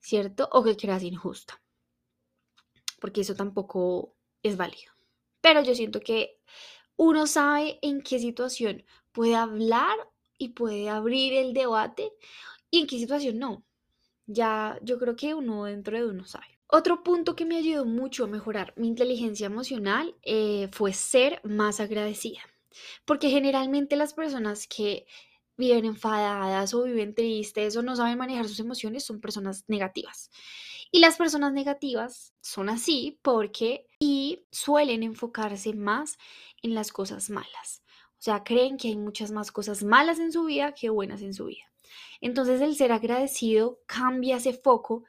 ¿cierto? 0.00 0.48
O 0.52 0.62
que 0.64 0.76
creas 0.76 1.02
injusta. 1.02 1.62
Porque 3.00 3.22
eso 3.22 3.34
tampoco 3.34 4.16
es 4.42 4.56
válido. 4.56 4.93
Pero 5.44 5.62
yo 5.62 5.74
siento 5.74 6.00
que 6.00 6.40
uno 6.96 7.26
sabe 7.26 7.78
en 7.82 8.00
qué 8.00 8.18
situación 8.18 8.84
puede 9.12 9.36
hablar 9.36 9.96
y 10.38 10.50
puede 10.50 10.88
abrir 10.88 11.34
el 11.34 11.52
debate 11.52 12.12
y 12.70 12.80
en 12.80 12.86
qué 12.86 12.98
situación 12.98 13.38
no 13.38 13.62
ya 14.26 14.78
yo 14.82 14.98
creo 14.98 15.16
que 15.16 15.34
uno 15.34 15.64
dentro 15.64 15.96
de 15.96 16.06
uno 16.06 16.24
sabe. 16.24 16.58
Otro 16.66 17.02
punto 17.02 17.36
que 17.36 17.44
me 17.44 17.56
ayudó 17.56 17.84
mucho 17.84 18.24
a 18.24 18.28
mejorar 18.28 18.72
mi 18.76 18.88
inteligencia 18.88 19.46
emocional 19.46 20.16
eh, 20.22 20.68
fue 20.72 20.92
ser 20.92 21.40
más 21.44 21.78
agradecida. 21.80 22.40
Porque 23.04 23.30
generalmente 23.30 23.96
las 23.96 24.14
personas 24.14 24.66
que 24.66 25.06
viven 25.56 25.84
enfadadas 25.84 26.74
o 26.74 26.84
viven 26.84 27.14
tristes 27.14 27.76
o 27.76 27.82
no 27.82 27.96
saben 27.96 28.18
manejar 28.18 28.48
sus 28.48 28.60
emociones 28.60 29.04
son 29.04 29.20
personas 29.20 29.64
negativas. 29.68 30.30
Y 30.90 31.00
las 31.00 31.16
personas 31.16 31.52
negativas 31.52 32.34
son 32.40 32.68
así 32.68 33.18
porque 33.22 33.86
y 33.98 34.44
suelen 34.52 35.02
enfocarse 35.02 35.74
más 35.74 36.18
en 36.62 36.74
las 36.74 36.92
cosas 36.92 37.30
malas. 37.30 37.82
O 38.18 38.22
sea, 38.24 38.44
creen 38.44 38.76
que 38.76 38.88
hay 38.88 38.96
muchas 38.96 39.30
más 39.30 39.52
cosas 39.52 39.82
malas 39.82 40.18
en 40.18 40.32
su 40.32 40.44
vida 40.44 40.72
que 40.72 40.90
buenas 40.90 41.20
en 41.20 41.34
su 41.34 41.46
vida. 41.46 41.64
Entonces 42.20 42.60
el 42.60 42.76
ser 42.76 42.92
agradecido 42.92 43.80
cambia 43.86 44.36
ese 44.36 44.54
foco 44.54 45.04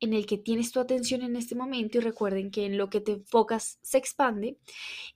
en 0.00 0.12
el 0.12 0.26
que 0.26 0.36
tienes 0.36 0.72
tu 0.72 0.80
atención 0.80 1.22
en 1.22 1.36
este 1.36 1.54
momento 1.54 1.98
y 1.98 2.00
recuerden 2.00 2.50
que 2.50 2.66
en 2.66 2.76
lo 2.76 2.90
que 2.90 3.00
te 3.00 3.12
enfocas 3.12 3.78
se 3.82 3.98
expande 3.98 4.58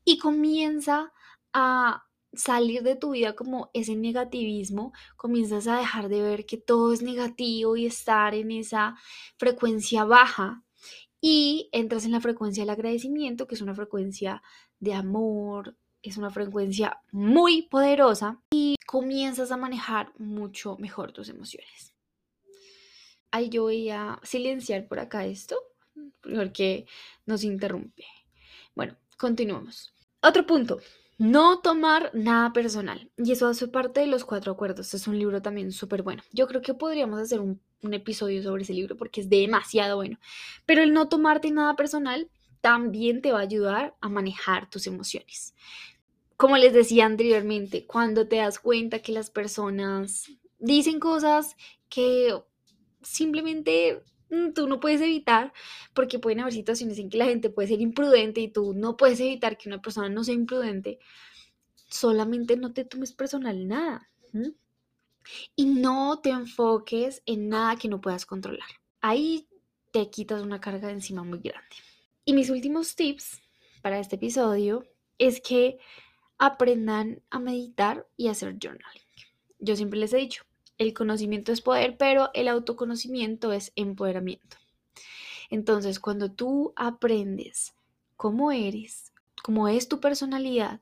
y 0.05 0.19
comienza 0.19 1.13
a 1.53 2.06
salir 2.37 2.83
de 2.83 2.97
tu 2.97 3.11
vida 3.11 3.35
como 3.35 3.71
ese 3.73 3.97
negativismo, 3.97 4.93
comienzas 5.17 5.67
a 5.67 5.79
dejar 5.79 6.09
de 6.09 6.23
ver 6.23 6.47
que 6.47 6.57
todo 6.57 6.93
es 6.93 7.03
negativo 7.03 7.77
y 7.77 7.87
estar 7.87 8.35
en 8.35 8.51
esa 8.51 8.97
frecuencia 9.37 10.05
baja 10.05 10.63
y 11.21 11.69
entras 11.73 12.05
en 12.05 12.13
la 12.13 12.21
frecuencia 12.21 12.63
del 12.63 12.71
agradecimiento, 12.71 13.47
que 13.47 13.55
es 13.55 13.63
una 13.63 13.75
frecuencia 13.75 14.43
de 14.79 14.95
amor, 14.95 15.77
es 16.03 16.17
una 16.17 16.31
frecuencia 16.31 17.01
muy 17.11 17.63
poderosa 17.63 18.41
y 18.53 18.77
comienzas 18.87 19.51
a 19.51 19.57
manejar 19.57 20.13
mucho 20.19 20.77
mejor 20.79 21.13
tus 21.13 21.29
emociones. 21.29 21.95
Ahí 23.31 23.49
yo 23.49 23.63
voy 23.63 23.91
a 23.91 24.21
silenciar 24.23 24.87
por 24.87 25.01
acá 25.01 25.27
esto 25.27 25.57
porque 26.23 26.87
nos 27.25 27.45
interrumpe. 27.45 28.05
Bueno, 28.75 28.97
continuamos. 29.19 29.93
Otro 30.23 30.47
punto, 30.47 30.81
no 31.19 31.61
tomar 31.61 32.11
nada 32.15 32.53
personal. 32.53 33.11
Y 33.17 33.33
eso 33.33 33.47
hace 33.47 33.69
parte 33.69 34.01
de 34.01 34.07
los 34.07 34.25
cuatro 34.25 34.53
acuerdos. 34.53 34.93
Es 34.95 35.07
un 35.07 35.19
libro 35.19 35.41
también 35.43 35.73
súper 35.73 36.03
bueno. 36.03 36.23
Yo 36.33 36.47
creo 36.47 36.63
que 36.63 36.75
podríamos 36.75 37.21
hacer 37.21 37.41
un, 37.41 37.61
episodio 37.93 38.43
sobre 38.43 38.65
ese 38.65 38.73
libro 38.73 38.97
porque 38.97 39.21
es 39.21 39.29
demasiado 39.29 39.95
bueno. 39.97 40.19
Pero 40.65 40.83
el 40.83 40.93
no 40.93 41.09
tomarte 41.09 41.53
nada 41.53 41.77
personal 41.77 42.29
también 42.61 43.23
te 43.23 43.31
va 43.31 43.39
a 43.39 43.43
ayudar 43.43 43.95
a 44.01 44.09
manejar 44.09 44.69
tus 44.69 44.89
emociones 44.89 45.55
como 46.37 46.59
les 46.59 46.75
decía 46.75 47.07
anteriormente, 47.07 47.87
cuando 47.87 48.29
te 48.29 48.37
das 48.37 48.59
cuenta 48.59 48.99
que 48.99 49.13
las 49.13 49.31
personas 49.31 50.31
dicen 50.59 51.01
cosas 51.01 51.57
que 51.89 52.35
simplemente 53.03 54.03
tú 54.55 54.67
no 54.67 54.81
puedes 54.81 55.01
evitar, 55.01 55.53
porque 55.95 56.19
pueden 56.19 56.41
haber 56.41 56.53
situaciones 56.53 56.99
en 56.99 57.09
que 57.09 57.19
la 57.19 57.27
gente 57.27 57.51
puede 57.51 57.69
ser 57.69 57.81
imprudente 57.81 58.41
y 58.41 58.49
tú 58.49 58.75
no 58.75 58.97
puedes 58.97 59.21
evitar 59.21 59.57
que 59.57 59.69
una 59.69 59.81
persona 59.81 60.09
no 60.09 60.25
sea 60.25 60.35
imprudente, 60.35 60.99
solamente 61.89 62.57
no 62.57 62.73
te 62.73 62.85
tomes 62.85 63.13
personal 63.13 63.67
nada. 63.69 64.11
Y 65.57 65.67
no 65.67 66.21
te 66.21 66.31
enfoques 66.31 67.23
en 67.27 67.49
nada 67.49 67.77
que 67.77 67.89
no 67.89 68.01
puedas 68.01 68.27
controlar. 68.27 68.69
Ahí 69.01 69.49
te 69.93 70.11
quitas 70.11 70.43
una 70.43 70.61
carga 70.61 70.89
de 70.89 70.95
encima 70.95 71.25
muy 71.25 71.39
grande. 71.39 71.77
Y 72.25 72.33
mis 72.33 72.51
últimos 72.51 72.95
tips 72.95 73.41
para 73.83 73.99
este 73.99 74.17
episodio 74.17 74.85
es 75.19 75.41
que 75.41 75.79
aprendan 76.39 77.23
a 77.31 77.39
meditar 77.39 78.07
y 78.17 78.29
a 78.29 78.33
hacer 78.33 78.57
journaling. 78.61 79.03
Yo 79.59 79.75
siempre 79.75 79.99
les 79.99 80.13
he 80.13 80.19
dicho, 80.19 80.45
el 80.79 80.95
conocimiento 80.95 81.53
es 81.53 81.61
poder, 81.61 81.97
pero 81.97 82.31
el 82.35 82.49
autoconocimiento 82.49 83.53
es 83.53 83.73
empoderamiento. 83.77 84.57
Entonces, 85.51 86.01
cuando 86.01 86.31
tú 86.33 86.73
aprendes 86.77 87.75
cómo 88.17 88.53
eres, 88.53 89.13
cómo 89.43 89.69
es 89.69 89.89
tu 89.89 90.01
personalidad, 90.01 90.81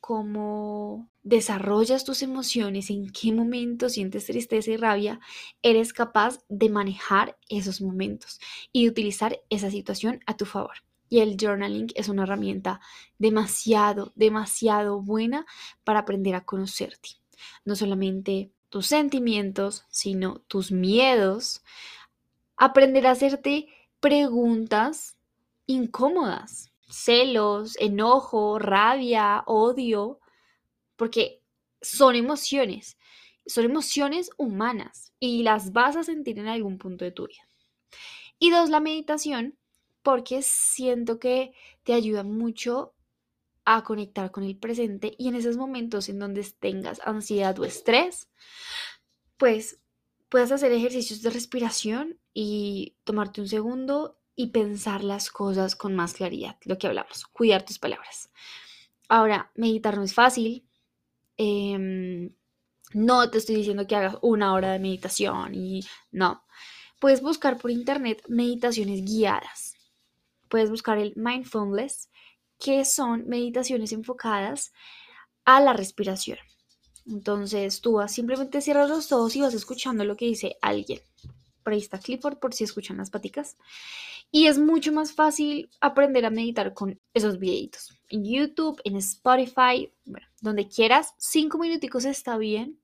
cómo 0.00 1.10
desarrollas 1.24 2.04
tus 2.04 2.22
emociones, 2.22 2.90
en 2.90 3.10
qué 3.10 3.32
momento 3.32 3.88
sientes 3.88 4.26
tristeza 4.26 4.70
y 4.70 4.76
rabia, 4.76 5.20
eres 5.62 5.92
capaz 5.92 6.38
de 6.48 6.68
manejar 6.68 7.36
esos 7.48 7.80
momentos 7.80 8.38
y 8.72 8.88
utilizar 8.88 9.40
esa 9.50 9.70
situación 9.70 10.20
a 10.26 10.36
tu 10.36 10.44
favor. 10.44 10.76
Y 11.08 11.20
el 11.20 11.36
journaling 11.36 11.88
es 11.94 12.08
una 12.08 12.24
herramienta 12.24 12.80
demasiado, 13.18 14.12
demasiado 14.14 15.00
buena 15.00 15.46
para 15.82 16.00
aprender 16.00 16.34
a 16.34 16.44
conocerte. 16.44 17.10
No 17.64 17.74
solamente 17.76 18.52
tus 18.68 18.86
sentimientos, 18.86 19.84
sino 19.88 20.40
tus 20.48 20.72
miedos. 20.72 21.62
Aprender 22.56 23.06
a 23.06 23.12
hacerte 23.12 23.68
preguntas 24.00 25.16
incómodas, 25.66 26.72
celos, 26.88 27.76
enojo, 27.78 28.58
rabia, 28.58 29.42
odio, 29.46 30.20
porque 30.96 31.42
son 31.80 32.16
emociones, 32.16 32.96
son 33.46 33.64
emociones 33.64 34.30
humanas 34.36 35.12
y 35.18 35.42
las 35.42 35.72
vas 35.72 35.96
a 35.96 36.02
sentir 36.02 36.38
en 36.38 36.48
algún 36.48 36.78
punto 36.78 37.04
de 37.04 37.12
tu 37.12 37.26
vida. 37.26 37.46
Y 38.38 38.50
dos, 38.50 38.70
la 38.70 38.80
meditación 38.80 39.56
porque 40.02 40.42
siento 40.42 41.18
que 41.18 41.52
te 41.82 41.92
ayuda 41.92 42.22
mucho 42.22 42.94
a 43.66 43.84
conectar 43.84 44.30
con 44.30 44.44
el 44.44 44.56
presente 44.56 45.14
y 45.18 45.28
en 45.28 45.34
esos 45.34 45.58
momentos 45.58 46.08
en 46.08 46.18
donde 46.18 46.42
tengas 46.58 47.00
ansiedad 47.04 47.58
o 47.58 47.66
estrés, 47.66 48.30
pues 49.36 49.78
puedes 50.30 50.50
hacer 50.52 50.72
ejercicios 50.72 51.20
de 51.20 51.30
respiración 51.30 52.18
y 52.32 52.96
tomarte 53.04 53.42
un 53.42 53.48
segundo 53.48 54.18
y 54.34 54.48
pensar 54.48 55.04
las 55.04 55.30
cosas 55.30 55.76
con 55.76 55.94
más 55.94 56.14
claridad, 56.14 56.56
lo 56.64 56.78
que 56.78 56.86
hablamos, 56.86 57.26
cuidar 57.26 57.64
tus 57.64 57.78
palabras. 57.78 58.30
Ahora, 59.08 59.50
meditar 59.54 59.96
no 59.96 60.02
es 60.02 60.14
fácil, 60.14 60.66
Em, 61.36 62.34
no 62.94 63.30
te 63.30 63.38
estoy 63.38 63.56
diciendo 63.56 63.86
que 63.86 63.96
hagas 63.96 64.16
una 64.22 64.54
hora 64.54 64.72
de 64.72 64.78
meditación 64.78 65.54
y 65.54 65.80
no. 66.10 66.44
Puedes 66.98 67.20
buscar 67.20 67.58
por 67.58 67.70
internet 67.70 68.22
meditaciones 68.28 69.04
guiadas. 69.04 69.74
Puedes 70.48 70.70
buscar 70.70 70.98
el 70.98 71.12
mindfulness, 71.16 72.10
que 72.58 72.84
son 72.84 73.28
meditaciones 73.28 73.92
enfocadas 73.92 74.72
a 75.44 75.60
la 75.60 75.72
respiración. 75.72 76.38
Entonces 77.06 77.80
tú 77.80 77.94
vas, 77.94 78.12
simplemente 78.12 78.60
cierras 78.60 78.88
los 78.88 79.12
ojos 79.12 79.36
y 79.36 79.40
vas 79.40 79.54
escuchando 79.54 80.04
lo 80.04 80.16
que 80.16 80.26
dice 80.26 80.56
alguien. 80.60 81.00
Por 81.62 81.72
ahí 81.72 81.78
está 81.78 81.98
Clifford 81.98 82.38
por 82.38 82.54
si 82.54 82.64
escuchan 82.64 82.96
las 82.96 83.10
paticas. 83.10 83.56
Y 84.30 84.46
es 84.46 84.58
mucho 84.58 84.92
más 84.92 85.12
fácil 85.12 85.70
aprender 85.80 86.26
a 86.26 86.30
meditar 86.30 86.74
con 86.74 87.00
esos 87.14 87.38
videitos. 87.38 87.96
En 88.08 88.24
YouTube, 88.24 88.80
en 88.84 88.96
Spotify, 88.96 89.92
donde 90.40 90.68
quieras, 90.68 91.14
cinco 91.16 91.58
minuticos 91.58 92.04
está 92.04 92.36
bien, 92.36 92.80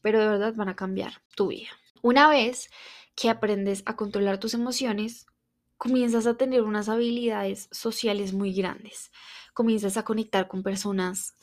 pero 0.00 0.20
de 0.20 0.28
verdad 0.28 0.54
van 0.54 0.68
a 0.68 0.76
cambiar 0.76 1.22
tu 1.36 1.48
vida. 1.48 1.68
Una 2.02 2.28
vez 2.28 2.70
que 3.14 3.30
aprendes 3.30 3.82
a 3.86 3.96
controlar 3.96 4.38
tus 4.38 4.54
emociones, 4.54 5.26
comienzas 5.84 6.26
a 6.26 6.38
tener 6.38 6.62
unas 6.62 6.88
habilidades 6.88 7.68
sociales 7.70 8.32
muy 8.32 8.54
grandes. 8.54 9.12
Comienzas 9.52 9.98
a 9.98 10.02
conectar 10.02 10.48
con 10.48 10.62
personas 10.62 11.34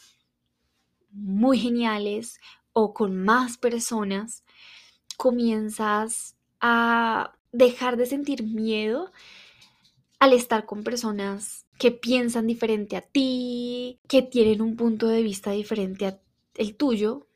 muy 1.11 1.59
geniales 1.59 2.39
o 2.73 2.91
con 2.91 3.23
más 3.23 3.57
personas. 3.57 4.43
Comienzas 5.15 6.37
a 6.59 7.33
dejar 7.51 7.97
de 7.97 8.07
sentir 8.07 8.41
miedo 8.41 9.11
al 10.17 10.33
estar 10.33 10.65
con 10.65 10.83
personas 10.83 11.67
que 11.77 11.91
piensan 11.91 12.47
diferente 12.47 12.95
a 12.97 13.01
ti, 13.01 13.99
que 14.07 14.23
tienen 14.23 14.63
un 14.63 14.75
punto 14.75 15.07
de 15.07 15.21
vista 15.21 15.51
diferente 15.51 16.07
al 16.07 16.75
tuyo 16.77 17.27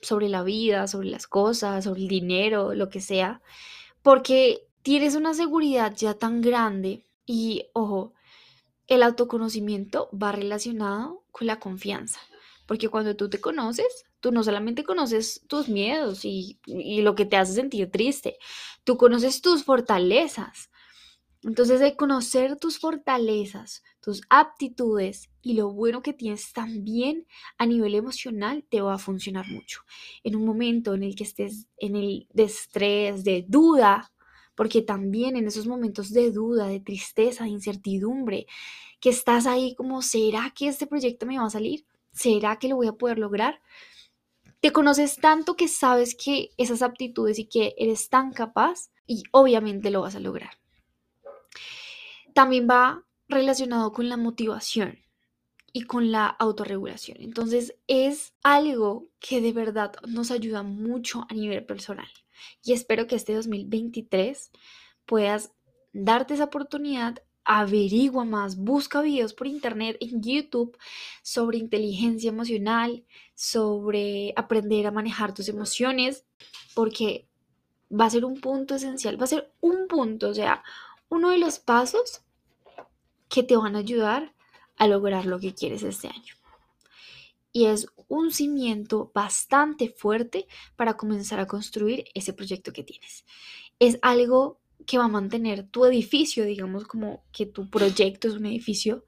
sobre 0.00 0.28
la 0.28 0.42
vida, 0.42 0.88
sobre 0.88 1.08
las 1.08 1.28
cosas, 1.28 1.84
sobre 1.84 2.00
el 2.00 2.08
dinero, 2.08 2.74
lo 2.74 2.88
que 2.88 3.00
sea, 3.00 3.42
porque 4.02 4.66
tienes 4.86 5.16
una 5.16 5.34
seguridad 5.34 5.96
ya 5.96 6.14
tan 6.14 6.40
grande 6.40 7.02
y, 7.26 7.64
ojo, 7.72 8.14
el 8.86 9.02
autoconocimiento 9.02 10.08
va 10.12 10.30
relacionado 10.30 11.24
con 11.32 11.48
la 11.48 11.58
confianza, 11.58 12.20
porque 12.66 12.88
cuando 12.88 13.16
tú 13.16 13.28
te 13.28 13.40
conoces, 13.40 14.04
tú 14.20 14.30
no 14.30 14.44
solamente 14.44 14.84
conoces 14.84 15.42
tus 15.48 15.68
miedos 15.68 16.24
y, 16.24 16.60
lo 17.02 17.16
que 17.16 17.26
te 17.26 17.36
hace 17.36 17.54
sentir 17.54 17.90
triste, 17.90 18.38
tú 18.84 18.96
conoces 18.96 19.40
tus 19.40 19.64
fortalezas. 19.64 20.70
Entonces, 21.42 21.80
de 21.80 21.96
conocer 21.96 22.54
tus 22.54 22.78
fortalezas, 22.78 23.82
tus 24.00 24.22
aptitudes 24.30 25.30
y 25.42 25.54
lo 25.54 25.72
bueno 25.72 26.00
que 26.00 26.12
tienes 26.12 26.52
también 26.52 27.26
a 27.58 27.66
nivel 27.66 27.96
emocional 27.96 28.64
te 28.68 28.82
va 28.82 28.94
a 28.94 28.98
funcionar 28.98 29.48
mucho. 29.48 29.80
En 30.22 30.36
un 30.36 30.44
momento 30.44 30.94
en 30.94 31.02
el 31.02 31.16
que 31.16 31.24
estés 31.24 31.66
en 31.76 31.96
el 31.96 32.28
de 32.32 32.44
estrés, 32.44 33.24
de 33.24 33.44
duda, 33.48 34.12
porque 34.56 34.82
también 34.82 35.36
en 35.36 35.46
esos 35.46 35.66
momentos 35.66 36.12
de 36.12 36.32
duda, 36.32 36.66
de 36.66 36.80
tristeza, 36.80 37.44
de 37.44 37.50
incertidumbre, 37.50 38.46
que 38.98 39.10
estás 39.10 39.46
ahí 39.46 39.74
como, 39.76 40.02
¿será 40.02 40.52
que 40.56 40.66
este 40.66 40.86
proyecto 40.86 41.26
me 41.26 41.38
va 41.38 41.46
a 41.46 41.50
salir? 41.50 41.86
¿Será 42.12 42.58
que 42.58 42.68
lo 42.68 42.76
voy 42.76 42.88
a 42.88 42.94
poder 42.94 43.18
lograr? 43.18 43.60
Te 44.60 44.72
conoces 44.72 45.16
tanto 45.16 45.54
que 45.54 45.68
sabes 45.68 46.16
que 46.16 46.50
esas 46.56 46.82
aptitudes 46.82 47.38
y 47.38 47.44
que 47.44 47.74
eres 47.76 48.08
tan 48.08 48.32
capaz 48.32 48.90
y 49.06 49.22
obviamente 49.30 49.90
lo 49.90 50.00
vas 50.00 50.16
a 50.16 50.20
lograr. 50.20 50.58
También 52.32 52.66
va 52.68 53.04
relacionado 53.28 53.92
con 53.92 54.08
la 54.08 54.16
motivación 54.16 54.98
y 55.72 55.82
con 55.82 56.10
la 56.10 56.26
autorregulación. 56.26 57.18
Entonces 57.20 57.76
es 57.86 58.32
algo 58.42 59.08
que 59.20 59.42
de 59.42 59.52
verdad 59.52 59.92
nos 60.08 60.30
ayuda 60.30 60.62
mucho 60.62 61.26
a 61.28 61.34
nivel 61.34 61.64
personal 61.66 62.08
y 62.64 62.72
espero 62.72 63.06
que 63.06 63.16
este 63.16 63.34
2023 63.34 64.50
puedas 65.04 65.52
darte 65.92 66.34
esa 66.34 66.44
oportunidad, 66.44 67.22
averigua 67.44 68.24
más, 68.24 68.56
busca 68.56 69.00
videos 69.00 69.32
por 69.32 69.46
internet, 69.46 69.96
en 70.00 70.22
YouTube, 70.22 70.76
sobre 71.22 71.58
inteligencia 71.58 72.28
emocional, 72.28 73.04
sobre 73.34 74.32
aprender 74.36 74.86
a 74.86 74.90
manejar 74.90 75.32
tus 75.32 75.48
emociones, 75.48 76.24
porque 76.74 77.28
va 77.88 78.06
a 78.06 78.10
ser 78.10 78.24
un 78.24 78.40
punto 78.40 78.74
esencial, 78.74 79.18
va 79.20 79.24
a 79.24 79.28
ser 79.28 79.52
un 79.60 79.86
punto, 79.86 80.28
o 80.28 80.34
sea, 80.34 80.64
uno 81.08 81.30
de 81.30 81.38
los 81.38 81.60
pasos 81.60 82.22
que 83.28 83.42
te 83.42 83.56
van 83.56 83.76
a 83.76 83.80
ayudar 83.80 84.34
a 84.76 84.88
lograr 84.88 85.24
lo 85.26 85.38
que 85.38 85.54
quieres 85.54 85.82
este 85.82 86.08
año 86.08 86.34
y 87.56 87.64
es 87.64 87.86
un 88.08 88.32
cimiento 88.32 89.10
bastante 89.14 89.88
fuerte 89.88 90.46
para 90.76 90.98
comenzar 90.98 91.40
a 91.40 91.46
construir 91.46 92.04
ese 92.12 92.34
proyecto 92.34 92.70
que 92.70 92.84
tienes. 92.84 93.24
Es 93.78 93.98
algo 94.02 94.60
que 94.86 94.98
va 94.98 95.06
a 95.06 95.08
mantener 95.08 95.66
tu 95.66 95.86
edificio, 95.86 96.44
digamos 96.44 96.84
como 96.84 97.24
que 97.32 97.46
tu 97.46 97.70
proyecto 97.70 98.28
es 98.28 98.34
un 98.34 98.44
edificio, 98.44 99.06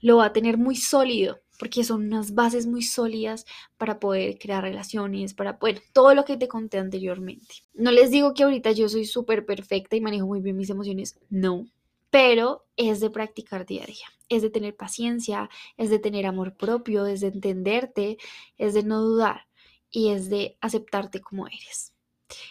lo 0.00 0.16
va 0.16 0.24
a 0.24 0.32
tener 0.32 0.58
muy 0.58 0.74
sólido, 0.74 1.38
porque 1.56 1.84
son 1.84 2.04
unas 2.06 2.34
bases 2.34 2.66
muy 2.66 2.82
sólidas 2.82 3.46
para 3.76 4.00
poder 4.00 4.40
crear 4.40 4.64
relaciones, 4.64 5.32
para, 5.32 5.52
bueno, 5.52 5.78
todo 5.92 6.16
lo 6.16 6.24
que 6.24 6.36
te 6.36 6.48
conté 6.48 6.78
anteriormente. 6.78 7.62
No 7.74 7.92
les 7.92 8.10
digo 8.10 8.34
que 8.34 8.42
ahorita 8.42 8.72
yo 8.72 8.88
soy 8.88 9.04
súper 9.04 9.46
perfecta 9.46 9.94
y 9.94 10.00
manejo 10.00 10.26
muy 10.26 10.40
bien 10.40 10.56
mis 10.56 10.70
emociones, 10.70 11.16
no, 11.30 11.66
pero 12.10 12.64
es 12.76 12.98
de 12.98 13.10
practicar 13.10 13.66
día 13.66 13.84
a 13.84 13.86
día, 13.86 14.06
es 14.36 14.42
de 14.42 14.50
tener 14.50 14.76
paciencia, 14.76 15.50
es 15.76 15.90
de 15.90 15.98
tener 15.98 16.26
amor 16.26 16.56
propio, 16.56 17.06
es 17.06 17.20
de 17.20 17.28
entenderte, 17.28 18.18
es 18.58 18.74
de 18.74 18.82
no 18.82 19.00
dudar 19.00 19.46
y 19.90 20.10
es 20.10 20.30
de 20.30 20.56
aceptarte 20.60 21.20
como 21.20 21.46
eres. 21.46 21.94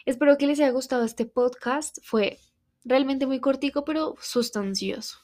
Espero 0.06 0.38
que 0.38 0.48
les 0.48 0.60
haya 0.60 0.72
gustado 0.72 1.04
este 1.04 1.26
podcast, 1.26 1.98
fue 2.04 2.40
realmente 2.84 3.28
muy 3.28 3.40
cortico 3.40 3.84
pero 3.86 4.16
sustancioso 4.22 5.20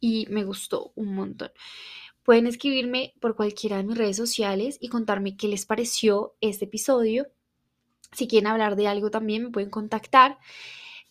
y 0.00 0.26
me 0.28 0.44
gustó 0.44 0.92
un 0.94 1.14
montón. 1.14 1.50
Pueden 2.22 2.46
escribirme 2.46 3.14
por 3.20 3.36
cualquiera 3.36 3.76
de 3.76 3.84
mis 3.84 3.98
redes 3.98 4.16
sociales 4.16 4.78
y 4.80 4.88
contarme 4.88 5.36
qué 5.36 5.48
les 5.48 5.66
pareció 5.66 6.36
este 6.40 6.64
episodio. 6.64 7.28
Si 8.12 8.26
quieren 8.26 8.48
hablar 8.48 8.76
de 8.76 8.88
algo 8.88 9.10
también 9.10 9.44
me 9.44 9.50
pueden 9.50 9.70
contactar 9.70 10.38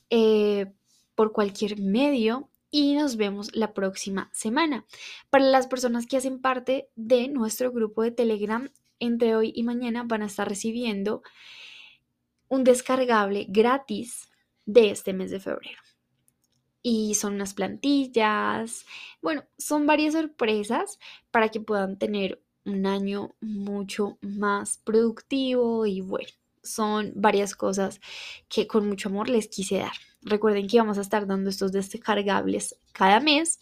eh, 0.10 0.74
por 1.16 1.32
cualquier 1.32 1.80
medio 1.80 2.50
y 2.76 2.94
nos 2.94 3.16
vemos 3.16 3.56
la 3.56 3.74
próxima 3.74 4.30
semana. 4.34 4.86
Para 5.30 5.46
las 5.46 5.66
personas 5.66 6.08
que 6.08 6.18
hacen 6.18 6.42
parte 6.42 6.90
de 6.98 7.30
nuestro 7.30 7.72
grupo 7.72 8.04
de 8.04 8.12
Telegram, 8.12 8.70
entre 9.00 9.34
hoy 9.38 9.54
y 9.56 9.64
mañana 9.64 10.04
van 10.06 10.24
a 10.24 10.26
estar 10.26 10.50
recibiendo 10.50 11.24
un 12.50 12.66
descargable 12.66 13.46
gratis 13.48 14.28
de 14.66 14.90
este 14.90 15.14
mes 15.14 15.32
de 15.32 15.40
febrero. 15.40 15.80
Y 16.82 17.14
son 17.14 17.36
unas 17.36 17.54
plantillas, 17.54 18.86
bueno, 19.22 19.46
son 19.58 19.88
varias 19.88 20.14
sorpresas 20.14 21.00
para 21.32 21.48
que 21.48 21.62
puedan 21.62 21.98
tener 21.98 22.44
un 22.66 22.88
año 22.88 23.38
mucho 23.40 24.18
más 24.20 24.80
productivo 24.80 25.86
y 25.86 26.02
bueno, 26.02 26.28
son 26.66 27.14
varias 27.16 27.56
cosas 27.56 28.02
que 28.50 28.68
con 28.68 28.88
mucho 28.88 29.10
amor 29.10 29.30
les 29.30 29.48
quise 29.48 29.78
dar. 29.78 29.94
Recuerden 30.22 30.68
que 30.68 30.78
vamos 30.78 30.98
a 30.98 31.02
estar 31.02 31.28
dando 31.28 31.50
estos 31.50 31.72
descargables 31.72 32.76
cada 32.92 33.20
mes 33.20 33.60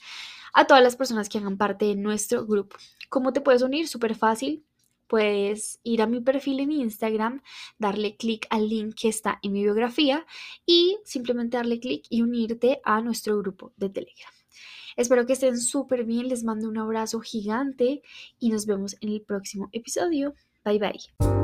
a 0.54 0.66
todas 0.66 0.82
las 0.84 0.96
personas 0.96 1.30
que 1.30 1.40
hagan 1.40 1.58
parte 1.58 1.86
de 1.86 1.96
nuestro 1.96 2.46
grupo. 2.46 2.78
¿Cómo 3.10 3.34
te 3.34 3.42
puedes 3.42 3.62
unir? 3.62 3.88
Súper 3.88 4.16
fácil. 4.16 4.64
Puedes 5.08 5.80
ir 5.84 6.02
a 6.02 6.08
mi 6.08 6.22
perfil 6.22 6.62
en 6.62 6.72
Instagram, 6.72 7.44
darle 7.78 8.16
clic 8.16 8.48
al 8.50 8.70
link 8.70 8.96
que 8.96 9.10
está 9.10 9.40
en 9.44 9.52
mi 9.52 9.62
biografía 9.62 10.26
y 10.66 10.98
simplemente 11.04 11.58
darle 11.58 11.80
clic 11.80 12.06
y 12.10 12.22
unirte 12.22 12.82
a 12.84 13.02
nuestro 13.02 13.38
grupo 13.38 13.74
de 13.76 13.90
Telegram. 13.90 14.32
Espero 14.96 15.26
que 15.26 15.34
estén 15.34 15.60
súper 15.60 16.06
bien, 16.06 16.30
les 16.30 16.44
mando 16.44 16.68
un 16.68 16.78
abrazo 16.78 17.20
gigante 17.20 18.02
y 18.40 18.50
nos 18.50 18.66
vemos 18.66 18.96
en 19.02 19.10
el 19.10 19.22
próximo 19.22 19.70
episodio. 19.72 20.36
Bye 20.64 20.80
bye. 20.80 21.43